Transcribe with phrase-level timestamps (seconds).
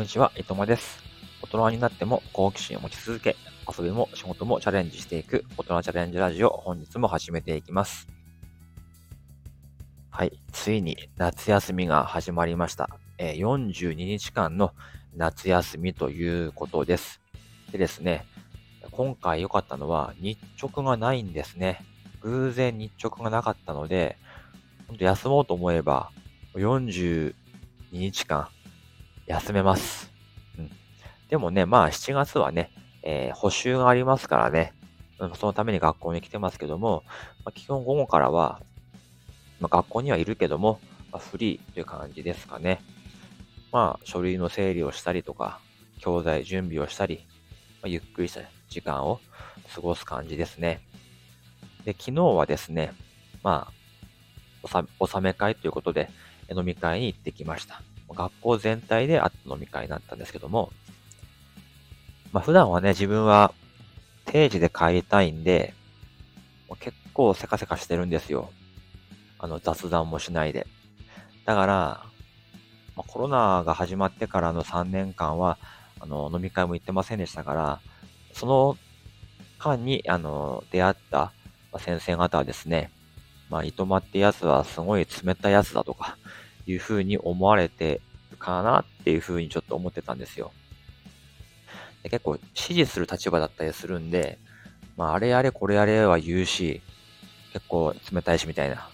[0.00, 0.98] こんにちは、いとまです。
[1.42, 3.36] 大人になっても好奇心を持ち続け、
[3.68, 8.08] 遊びも仕事もチャレンジしていく大人チャレンジラジオ、本日も始めていきます。
[10.08, 12.88] はい、ついに夏休みが始まりました。
[13.18, 14.72] えー、42日間の
[15.14, 17.20] 夏休みということです。
[17.70, 18.24] でですね、
[18.92, 21.84] 今回良かったのは日直がないんですね。
[22.22, 24.16] 偶然日直がなかったので、
[24.88, 26.10] ほんと休もうと思えば
[26.54, 27.34] 42
[27.92, 28.48] 日間
[29.30, 30.10] 休めます。
[30.58, 30.70] うん。
[31.28, 32.72] でもね、まあ7月はね、
[33.04, 34.72] えー、補習がありますからね、
[35.20, 37.04] うん、そのために学校に来てますけども、
[37.44, 38.60] まあ、基本午後からは、
[39.60, 40.80] まあ、学校にはいるけども、
[41.12, 42.82] まあ、フリーという感じですかね。
[43.70, 45.60] まあ、書類の整理をしたりとか、
[46.00, 47.24] 教材準備をしたり、
[47.82, 49.20] まあ、ゆっくりした時間を
[49.72, 50.80] 過ごす感じですね。
[51.84, 52.92] で、昨日はですね、
[53.44, 53.70] ま
[54.64, 56.10] あ、おさめ会ということで、
[56.50, 57.80] 飲み会に行ってきました。
[58.14, 60.72] 学校全体であった飲み会になったんですけども、
[62.32, 63.52] まあ普段はね、自分は
[64.26, 65.74] 定時で帰りたいんで、
[66.78, 68.50] 結構せかせかしてるんですよ。
[69.38, 70.66] あの雑談もしないで。
[71.46, 72.04] だから、
[72.96, 75.58] まあ、コロナが始まってからの3年間は、
[75.98, 77.80] あの、飲み会も行ってませんでしたから、
[78.32, 78.76] その
[79.58, 81.32] 間に、あの、出会った
[81.78, 82.90] 先生方はですね、
[83.48, 86.18] まあ、糸間ってやつはすごい冷たいやつだとか、
[86.70, 90.52] いうふうに思われてるかなっていうふうにちょっと思ってたんですよ。
[92.02, 94.38] で結構支持する立場だったりするんで、
[94.96, 96.80] まあ、あれやれこれやれは言うし、
[97.52, 98.88] 結構冷たいしみたいな、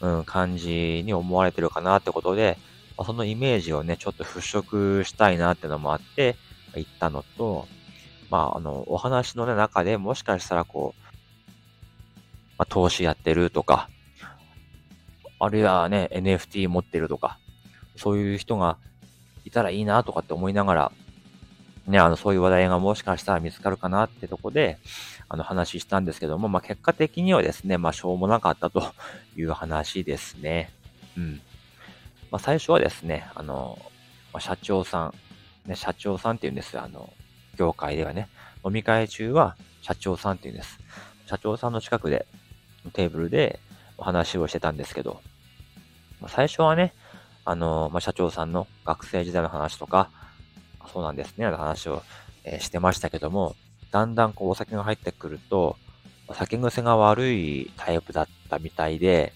[0.00, 2.58] うん、感じに思われてるかなってことで、
[2.96, 6.36] まあ、そのイメージをね、ちょっと払拭したいなってのもあって、
[6.76, 7.66] 行ったのと、
[8.30, 11.02] まあ、あの、お話の、ね、中でもしかしたらこう、
[12.58, 13.88] まあ、投資やってるとか、
[15.44, 17.38] あるいはね、NFT 持ってるとか、
[17.96, 18.78] そういう人が
[19.44, 20.92] いたらいいなとかって思いながら、
[21.86, 24.78] ね、あの、そういう話題がもしかしたら見つかるかなってとこで、
[25.28, 28.94] あの、話したんですけども、まあ、結果的にはですね、まあ、しょうもなかったと
[29.36, 30.72] いう話ですね。
[31.16, 31.42] うん。
[32.30, 33.78] まあ、最初はですね、あの、
[34.32, 35.12] ま、社長さ
[35.66, 36.82] ん、ね、社長さんって言うんですよ。
[36.82, 37.12] あの、
[37.56, 38.28] 業界ではね。
[38.64, 40.78] 飲み会中は社長さんって言うんです。
[41.26, 42.26] 社長さんの近くで、
[42.94, 43.60] テーブルで
[43.98, 45.20] お話をしてたんですけど、
[46.20, 46.94] まあ、最初はね、
[47.44, 50.10] あの、まあ、社長さんの学生時代の話とか、
[50.92, 52.02] そうなんですね、話を、
[52.44, 53.56] えー、してましたけども、
[53.90, 55.76] だんだんこうお酒が入ってくると、
[56.32, 59.32] 酒癖が悪いタイプだったみたいで、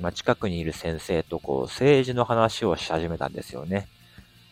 [0.00, 3.88] まあ、近くにいる先生とこう政治の話をし始めたんですよね。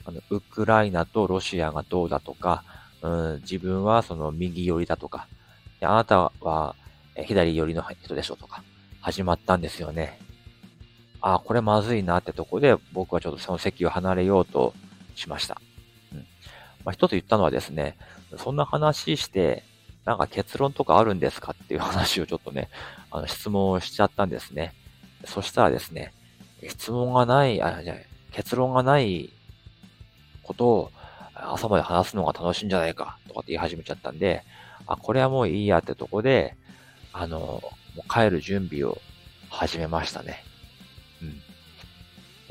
[0.04, 2.64] あの、ウクライナとロシアがどうだとか、
[3.00, 5.28] うん、自分はその右寄りだとか、
[5.80, 6.76] あなたは
[7.16, 8.62] 左寄りの人でしょとか、
[9.00, 10.18] 始まったんですよね。
[11.22, 14.74] あ、これまずいなってとこで、僕はちょっとその席を離れようと
[15.14, 15.60] しました。
[16.12, 16.18] うん。
[16.84, 17.96] まあ、一つ言ったのはですね、
[18.36, 19.62] そんな話して、
[20.04, 22.68] なんか結論とかあるんですかっていう話をちょっとね、
[23.10, 24.74] あの質問をしちゃったんですね。
[25.24, 26.12] そしたらですね、
[26.68, 27.94] 質問がない、あ、じゃ
[28.32, 29.32] 結論がない
[30.42, 30.90] ことを
[31.34, 34.42] 朝まで話すのが楽しいんじゃないかとかって言い始めちゃったんで、
[34.86, 36.56] あ、これはもういいやってとこで、
[37.12, 38.98] あの、もう帰る準備を
[39.50, 40.42] 始めましたね。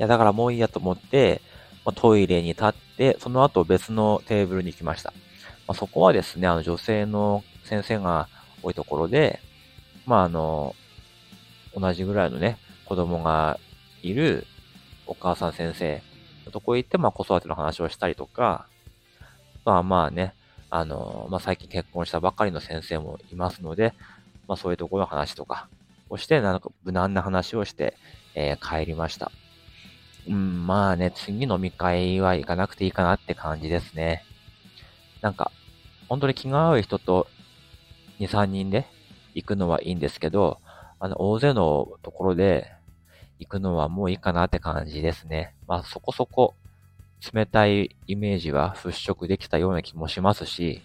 [0.01, 1.41] いや、だからもういいやと思って、
[1.85, 5.13] ま、トイレに立って、その後別のテーブルに行きました。
[5.67, 8.27] まあ、そこはですね、あの女性の先生が
[8.63, 9.39] 多いところで、
[10.07, 10.75] まああの、
[11.75, 13.59] 同じぐらいのね、子供が
[14.01, 14.47] いる
[15.05, 16.01] お母さん先生
[16.47, 18.65] のとこ行って、まあ子育ての話をしたりとか、
[19.65, 20.33] まあまあね、
[20.71, 23.93] あの、まあ最近結婚したばかりの先生もいますので、
[24.47, 25.67] まあそういうところの話とか
[26.09, 27.95] をして、なんか無難な話をして、
[28.33, 29.31] えー、帰りました。
[30.27, 34.23] うん、まあね、次飲み会は行かなくていいかなって感じですね。
[35.21, 35.51] なんか、
[36.07, 37.27] 本当に気が合う人と
[38.19, 38.85] 2、3人で
[39.33, 40.59] 行くのはいいんですけど、
[40.99, 42.71] あの、大勢のところで
[43.39, 45.55] 行くのはもういいかなって感じですね。
[45.67, 46.53] まあそこそこ
[47.33, 50.81] 冷たいイメージは払拭できたような気もしますし、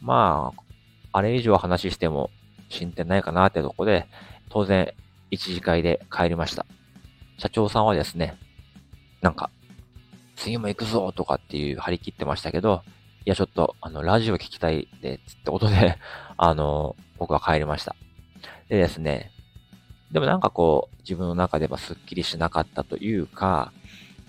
[0.00, 2.30] まあ、あれ以上話しても
[2.68, 4.06] 進展ないかなってとこで、
[4.50, 4.92] 当然
[5.30, 6.64] 一次会で帰りました。
[7.38, 8.36] 社長さんはですね、
[9.20, 9.50] なんか、
[10.36, 12.82] 次も行くぞとかっていう張り切ってましたけど、
[13.24, 15.98] いやちょっと、あの、ラジオ聞きたいで、つってことで、
[16.36, 17.96] あの、僕は帰りました。
[18.68, 19.32] でですね、
[20.12, 23.72] でもなんかこう、自分の中ではスッキリしなかったというか、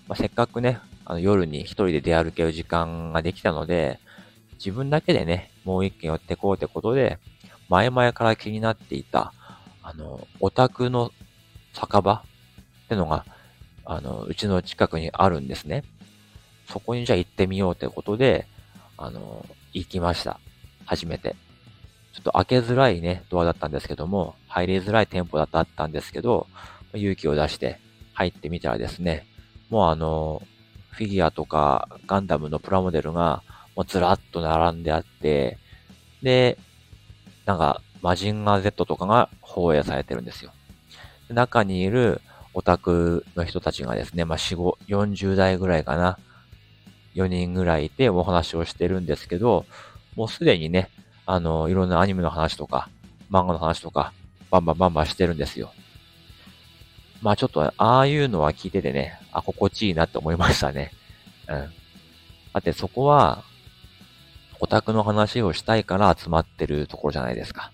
[0.08, 4.00] まあ、せっかくね、あの夜に一人で出歩ける時間ができたので、
[4.56, 7.20] 自分だけでね、もう一軒寄ってこうってことで、
[7.70, 9.34] 前々から気になっていた、
[9.84, 11.12] あの、オタクの
[11.74, 12.24] 酒場
[12.88, 13.26] ってのが、
[13.84, 15.84] あの、うちの近くにあるんですね。
[16.70, 18.48] そこにじゃあ行ってみようということで、
[18.98, 20.40] あの、行きました。
[20.86, 21.36] 初めて。
[22.14, 26.48] ちょっと開けづらいね、ドアだったんですけども、入りづらい店舗だったんですけど、
[26.94, 27.80] 勇気を出して
[28.14, 29.28] 入ってみたらですね、
[29.70, 30.42] もうあの、
[30.90, 33.44] フィギュアとかガンダムのプラモデルが
[33.76, 35.60] もうずらっと並んであって、
[36.24, 36.58] で、
[37.46, 40.52] なんか、マジンガー Z とかが放映されてるんですよ。
[41.30, 42.22] 中にいる
[42.58, 44.58] オタクの人たちがですね、まあ、4、
[44.88, 46.18] 5、40代ぐらいかな。
[47.14, 49.68] 4人ぐらいいてお話をしてるんですけど、
[50.16, 50.90] もうすでにね、
[51.28, 52.90] あの、いろんなアニメの話とか、
[53.30, 54.12] 漫画の話とか、
[54.50, 55.72] バンバンバンバンしてるんですよ。
[57.22, 60.94] まあちょっと、ああいうのは聞いててね、あ、心地いいなって思いましたね。
[61.48, 61.56] うん。
[61.56, 61.68] だ
[62.58, 63.44] ってそこは、
[64.60, 67.72] オタクの話をしたいから集まってるところじゃないですか。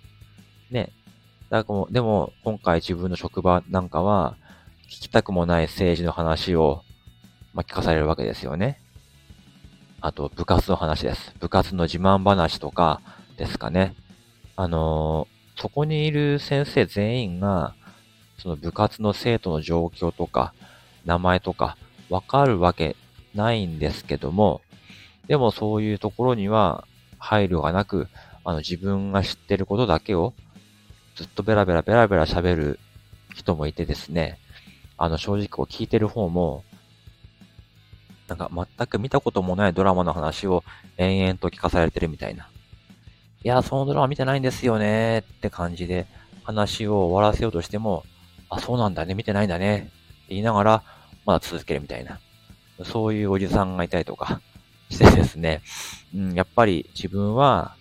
[0.72, 0.90] ね。
[1.50, 4.36] だからでも、今回自分の職場なんかは、
[4.94, 6.84] 聞きたくもない政治の話を、
[7.56, 8.80] まあ、聞かされるわけですよね。
[10.02, 11.34] あと、部活の話です。
[11.40, 13.02] 部活の自慢話とか
[13.36, 13.96] ですかね。
[14.56, 17.74] あのー、そこにいる先生全員が、
[18.38, 20.54] その部活の生徒の状況とか、
[21.06, 21.76] 名前とか、
[22.12, 22.96] わかるわけ
[23.34, 24.62] ないんですけども、
[25.26, 26.86] でもそういうところには
[27.18, 28.10] 配慮がなく、
[28.44, 30.36] あの自分が知ってることだけを
[31.16, 32.80] ずっとベラベラベラベラ喋る
[33.34, 34.38] 人もいてですね、
[34.98, 36.64] あの正直こう聞いてる方も、
[38.28, 40.64] なんか全く見たこともないドラマの話を
[40.98, 42.50] 延々と聞かされてるみたいな。
[43.44, 46.08] いや、そのドラマ見てないんですよねって感じで
[46.44, 48.04] 話を終わらせようとしても、
[48.50, 49.90] あ、そうなんだね、見てないんだねって
[50.30, 50.84] 言いながら、
[51.26, 52.20] まだ続けるみたいな。
[52.86, 54.42] そういうおじさんがいたりとか
[54.90, 55.62] してですね、
[56.16, 57.76] うん、やっぱり自分は、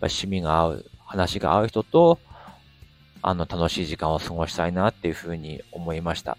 [0.00, 2.18] 趣味が合う、話が合う人と、
[3.20, 6.38] あの、楽しい時間を過ごしたいなっていうふうに思いました。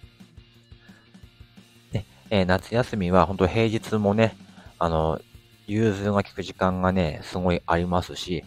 [2.31, 4.35] えー、夏休みは本当平日もね、
[4.77, 5.19] あの、
[5.67, 8.43] 融通が効く時間がね、すごいありますし、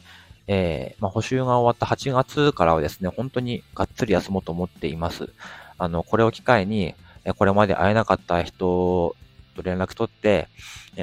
[0.47, 5.31] えー、まあ、補修が終わった8月からはですね、本当にがっつり休もうと思っています。
[5.79, 6.95] あの、これを機会に、
[7.37, 9.17] これまで会えなかった人
[9.55, 10.49] と連絡取って、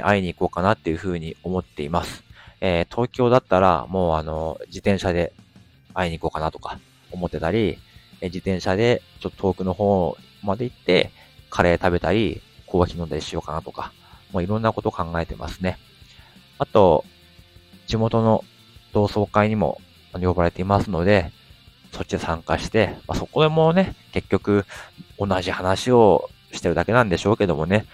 [0.02, 2.24] 会いに行こうかなっていうふうに思っています。
[2.62, 5.34] えー、東京だったら、もうあの、自転車で
[5.94, 6.80] 会いに行こうかなとか
[7.12, 7.78] 思ってたり、
[8.22, 11.12] 自転車でちょっと遠くの方まで行って、
[11.50, 13.92] カレー食べたり、コーヒー飲んだりしようかなとか、
[14.32, 15.78] もういろんなこと考えてますね。
[16.58, 17.04] あと、
[17.88, 18.44] 地元の
[18.94, 19.82] 同窓会にも
[20.14, 21.32] 呼ばれていますので、
[21.92, 24.66] そっちで参加して、まあ、そこでもね、結局
[25.18, 27.86] 同じ話をしてるだけなんでしょうけどもね、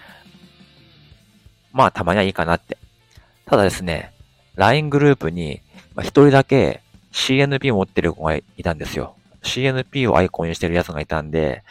[1.72, 2.78] まあたまにはいいかなって。
[3.46, 4.12] ただですね、
[4.56, 5.60] LINE グループに
[6.00, 6.82] 一人だけ
[7.12, 9.16] CNP 持ってる子がいたんですよ。
[9.42, 11.62] CNP をアイコンにしてるやつがいたんで、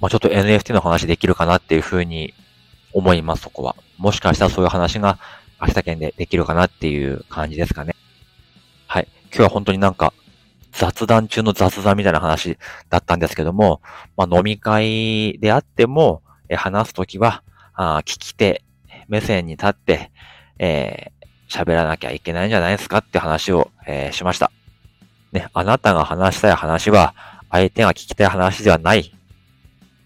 [0.00, 2.34] まあちょっと NFT の話できるかなっていうふうに
[2.92, 3.76] 思います、そこは。
[3.96, 5.18] もしかしたらそういう話が
[5.58, 7.94] 秋田県でできるかなっていう感じですかね。
[8.86, 9.08] はい。
[9.26, 10.12] 今日は本当になんか
[10.72, 12.56] 雑談中の雑談みたいな話
[12.88, 13.80] だったんですけども、
[14.16, 17.42] まあ飲み会であっても、え話すときは、
[17.74, 18.62] あ聞き手
[19.08, 20.10] 目線に立って、
[20.58, 24.52] えー、喋らなきゃいけないんじゃないですかって話を、えー、しました。
[25.32, 27.14] ね、あなたが話したい話は、
[27.50, 29.14] 相手が聞きたい話ではない、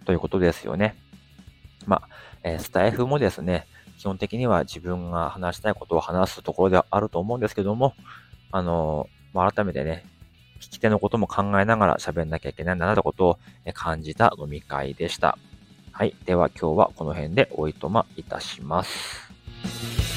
[0.04, 0.96] ということですよね。
[1.86, 2.08] まあ、
[2.42, 3.66] え、スタイフもですね、
[3.98, 7.94] 基本的には自分が話したいことを話すところではあると思うんですけども、
[8.50, 10.04] あのまあ、改めてね、
[10.60, 13.38] 聞き手のことも考えながら喋んなきゃいけないんだなということを
[13.74, 15.38] 感じた飲み会でした。
[15.92, 16.16] はい。
[16.24, 20.11] では今日はこの辺でおいとまいたします。